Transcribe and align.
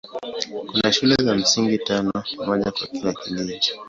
Kuna 0.69 0.91
shule 0.93 1.15
za 1.23 1.35
msingi 1.35 1.77
tano, 1.77 2.11
moja 2.45 2.71
kwa 2.71 2.87
kila 2.87 3.13
kijiji. 3.13 3.71